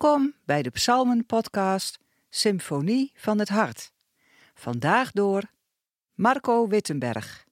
[0.00, 1.98] Welkom bij de Psalmen-podcast
[2.30, 3.92] Symfonie van het Hart.
[4.54, 5.42] Vandaag door
[6.14, 7.44] Marco Wittenberg.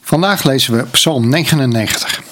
[0.00, 2.22] Vandaag lezen we Psalm 99.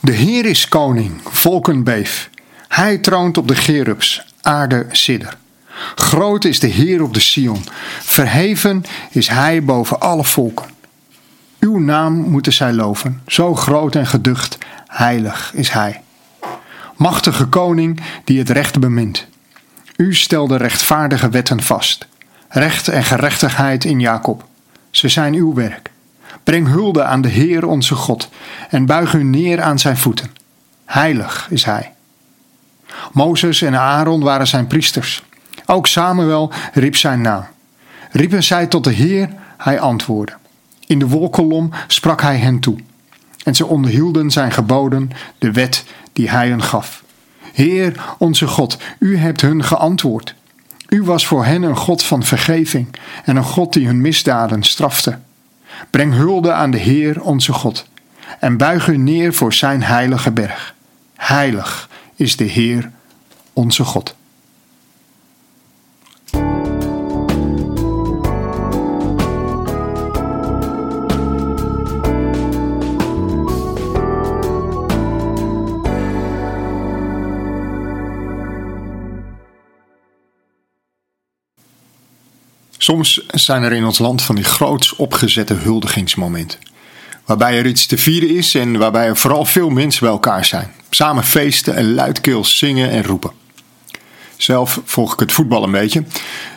[0.00, 2.30] De Heer is koning, volken beef.
[2.68, 5.38] Hij troont op de gerubs, aarde sidder.
[5.94, 7.64] Groot is de Heer op de Sion,
[8.00, 10.70] verheven is Hij boven alle volken.
[11.60, 14.58] Uw naam moeten zij loven, zo groot en geducht,
[14.92, 16.02] heilig is Hij.
[16.96, 19.26] Machtige koning die het recht bemint.
[19.96, 22.06] U stelde rechtvaardige wetten vast,
[22.48, 24.44] recht en gerechtigheid in Jacob.
[24.90, 25.90] Ze zijn uw werk.
[26.44, 28.28] Breng hulde aan de Heer onze God
[28.70, 30.30] en buig u neer aan zijn voeten.
[30.84, 31.92] Heilig is Hij.
[33.12, 35.22] Mozes en Aaron waren zijn priesters.
[35.66, 37.46] Ook Samuel riep zijn naam.
[38.10, 40.36] Riepen zij tot de Heer, hij antwoordde.
[40.86, 42.78] In de wolkolom sprak hij hen toe.
[43.44, 47.04] En ze onderhielden zijn geboden, de wet die hij hen gaf.
[47.52, 50.34] Heer, onze God, u hebt hun geantwoord.
[50.88, 52.86] U was voor hen een God van vergeving
[53.24, 55.18] en een God die hun misdaden strafte.
[55.90, 57.86] Breng hulde aan de Heer, onze God,
[58.40, 60.74] en buig u neer voor zijn heilige berg.
[61.16, 62.90] Heilig is de Heer,
[63.52, 64.14] onze God.
[82.82, 86.58] Soms zijn er in ons land van die groots opgezette huldigingsmomenten.
[87.24, 90.70] Waarbij er iets te vieren is en waarbij er vooral veel mensen bij elkaar zijn.
[90.90, 93.30] Samen feesten en luidkeels zingen en roepen.
[94.36, 96.04] Zelf volg ik het voetbal een beetje.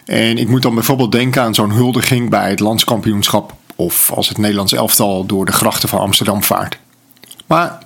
[0.05, 3.53] En ik moet dan bijvoorbeeld denken aan zo'n huldiging bij het landskampioenschap.
[3.75, 6.77] Of als het Nederlands elftal door de grachten van Amsterdam vaart.
[7.45, 7.77] Maar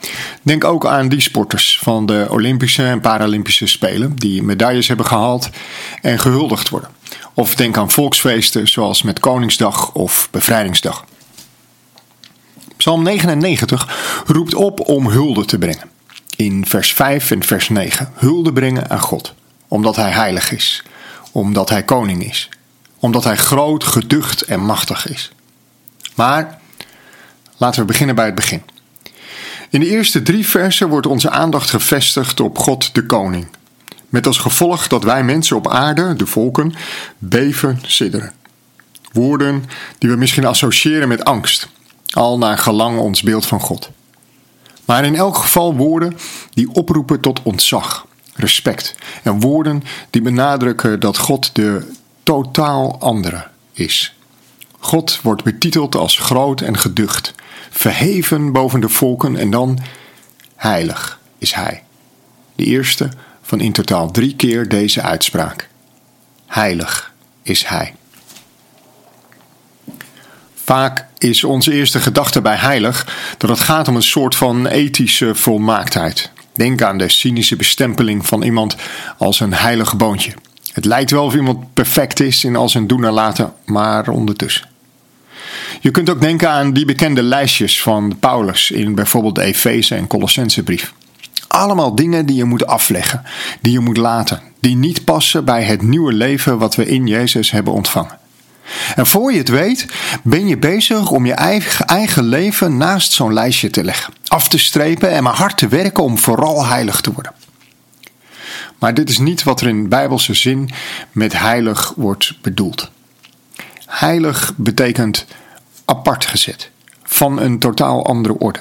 [0.42, 4.16] denk ook aan die sporters van de Olympische en Paralympische Spelen.
[4.16, 5.50] Die medailles hebben gehaald
[6.02, 6.90] en gehuldigd worden.
[7.34, 11.06] Of denk aan volksfeesten zoals met Koningsdag of Bevrijdingsdag.
[12.78, 15.90] Psalm 99 roept op om hulde te brengen.
[16.36, 19.34] In vers 5 en vers 9 hulde brengen aan God,
[19.68, 20.84] omdat Hij heilig is,
[21.32, 22.50] omdat Hij koning is,
[23.00, 25.32] omdat Hij groot, geducht en machtig is.
[26.16, 26.60] Maar
[27.58, 28.62] laten we beginnen bij het begin.
[29.70, 33.48] In de eerste drie versen wordt onze aandacht gevestigd op God de Koning,
[34.10, 36.74] met als gevolg dat wij mensen op aarde, de volken,
[37.18, 38.34] beven, sidderen.
[39.12, 39.66] Woorden
[39.98, 41.68] die we misschien associëren met angst,
[42.10, 43.90] al naar gelang ons beeld van God.
[44.86, 46.18] Maar in elk geval woorden
[46.54, 51.92] die oproepen tot ontzag, respect en woorden die benadrukken dat God de
[52.24, 54.16] totaal andere is.
[54.80, 57.34] God wordt betiteld als groot en geducht,
[57.70, 59.80] verheven boven de volken en dan
[60.56, 61.84] heilig is Hij.
[62.56, 63.10] De eerste
[63.50, 65.70] van in totaal drie keer deze uitspraak.
[66.48, 67.94] Heilig is Hij.
[70.64, 73.08] Vaak is onze eerste gedachte bij heilig
[73.38, 76.32] dat het gaat om een soort van ethische volmaaktheid.
[76.54, 78.76] Denk aan de cynische bestempeling van iemand
[79.18, 80.34] als een heilig boontje.
[80.74, 84.68] Het lijkt wel of iemand perfect is in al zijn doen en laten, maar ondertussen.
[85.82, 90.08] Je kunt ook denken aan die bekende lijstjes van Paulus in bijvoorbeeld de Efeze en
[90.08, 90.94] Colossensebrief.
[91.50, 93.24] Allemaal dingen die je moet afleggen,
[93.62, 97.52] die je moet laten, die niet passen bij het nieuwe leven wat we in Jezus
[97.52, 98.18] hebben ontvangen.
[98.96, 99.86] En voor je het weet,
[100.24, 101.34] ben je bezig om je
[101.86, 106.04] eigen, leven naast zo'n lijstje te leggen, af te strepen en maar hard te werken
[106.04, 107.34] om vooral heilig te worden.
[108.80, 110.70] Maar dit is niet wat er in bijbelse zin
[111.12, 112.92] met heilig wordt bedoeld.
[113.86, 115.26] Heilig betekent
[115.86, 116.70] apart gezet,
[117.04, 118.60] van een totaal andere orde.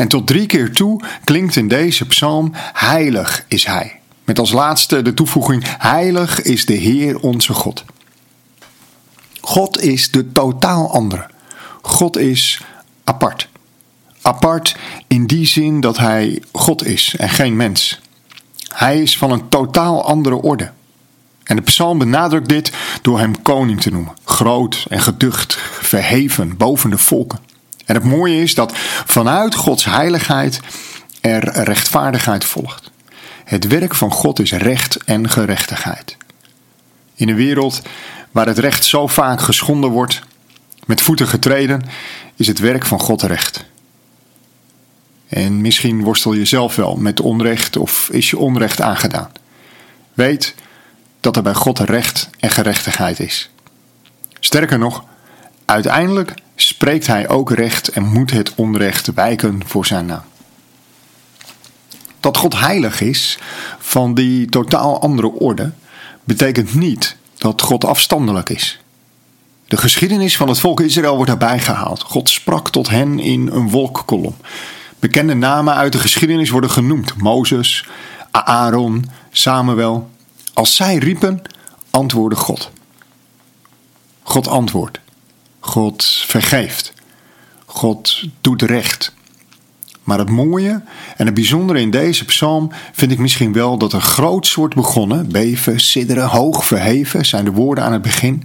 [0.00, 4.00] En tot drie keer toe klinkt in deze psalm: Heilig is Hij.
[4.24, 7.84] Met als laatste de toevoeging: Heilig is de Heer onze God.
[9.40, 11.26] God is de totaal andere.
[11.82, 12.62] God is
[13.04, 13.48] apart.
[14.22, 14.76] Apart
[15.06, 18.00] in die zin dat Hij God is en geen mens.
[18.68, 20.70] Hij is van een totaal andere orde.
[21.44, 22.72] En de psalm benadrukt dit
[23.02, 24.14] door hem koning te noemen.
[24.24, 27.48] Groot en geducht, verheven boven de volken.
[27.90, 28.72] En het mooie is dat
[29.06, 30.60] vanuit Gods heiligheid
[31.20, 32.90] er rechtvaardigheid volgt.
[33.44, 36.16] Het werk van God is recht en gerechtigheid.
[37.14, 37.82] In een wereld
[38.30, 40.20] waar het recht zo vaak geschonden wordt,
[40.86, 41.82] met voeten getreden,
[42.36, 43.64] is het werk van God recht.
[45.28, 49.32] En misschien worstel je zelf wel met onrecht of is je onrecht aangedaan.
[50.14, 50.54] Weet
[51.20, 53.50] dat er bij God recht en gerechtigheid is.
[54.40, 55.04] Sterker nog,
[55.64, 56.34] uiteindelijk
[56.66, 60.22] spreekt hij ook recht en moet het onrecht wijken voor zijn naam.
[62.20, 63.38] Dat God heilig is
[63.78, 65.72] van die totaal andere orde,
[66.24, 68.80] betekent niet dat God afstandelijk is.
[69.66, 72.02] De geschiedenis van het volk Israël wordt daarbij gehaald.
[72.02, 74.36] God sprak tot hen in een wolkkolom.
[74.98, 77.86] Bekende namen uit de geschiedenis worden genoemd: Mozes,
[78.30, 80.10] Aaron, Samuel.
[80.54, 81.42] Als zij riepen,
[81.90, 82.70] antwoordde God.
[84.22, 85.00] God antwoordt.
[85.60, 86.92] God vergeeft.
[87.64, 89.12] God doet recht.
[90.02, 90.82] Maar het mooie
[91.16, 95.32] en het bijzondere in deze psalm vind ik misschien wel dat er groots wordt begonnen.
[95.32, 98.42] Beven, sidderen, hoog verheven zijn de woorden aan het begin.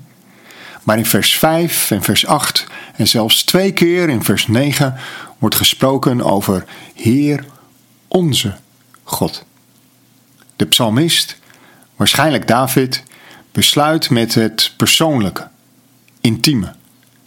[0.84, 4.96] Maar in vers 5 en vers 8 en zelfs twee keer in vers 9
[5.38, 7.46] wordt gesproken over Heer
[8.08, 8.56] onze
[9.04, 9.46] God.
[10.56, 11.38] De psalmist,
[11.96, 13.04] waarschijnlijk David,
[13.52, 15.48] besluit met het persoonlijke,
[16.22, 16.74] intieme,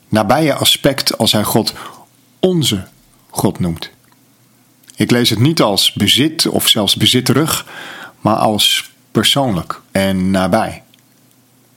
[0.09, 1.75] nabije aspect als hij God
[2.41, 2.87] onze
[3.31, 3.91] God noemt.
[4.97, 7.67] Ik lees het niet als bezit of zelfs bezitterig,
[8.21, 10.83] maar als persoonlijk en nabij.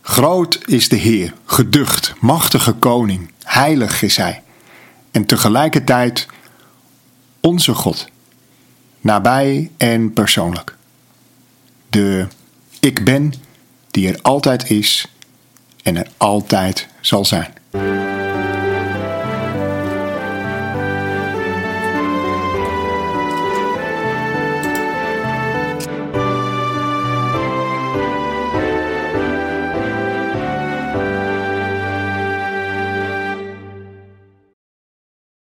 [0.02, 4.44] Groot is de Heer, geducht, machtige koning, heilig is Hij.
[5.12, 6.28] En tegelijkertijd
[7.40, 8.08] onze God,
[9.02, 10.76] nabij en persoonlijk.
[11.90, 12.28] De
[12.80, 13.34] ik ben
[13.92, 15.08] die er altijd is
[15.84, 17.54] en er altijd zal zijn.